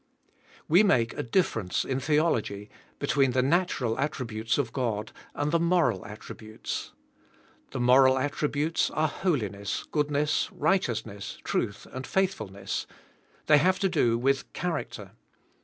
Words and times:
We 0.67 0.81
make 0.81 1.13
a 1.13 1.21
difference, 1.21 1.85
in 1.85 1.99
theology, 1.99 2.71
between 2.97 3.33
the 3.33 3.43
natural 3.43 3.99
attributes 3.99 4.57
of 4.57 4.73
God 4.73 5.11
and 5.35 5.51
the 5.51 5.59
moral 5.59 6.01
atttributes. 6.05 6.89
The 7.69 7.79
moral 7.79 8.17
attributes 8.17 8.89
are 8.89 9.07
holiness, 9.07 9.83
goodness, 9.91 10.51
righteous 10.51 11.05
ness, 11.05 11.37
truth 11.43 11.85
and 11.91 12.07
faithfulness. 12.07 12.87
They 13.45 13.59
have 13.59 13.77
to 13.77 13.89
do 13.89 14.17
with. 14.17 14.51
character. 14.53 15.11